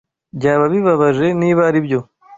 Byaba 0.37 0.65
bibabaje 0.73 1.27
niba 1.41 1.61
aribyo. 1.69 1.99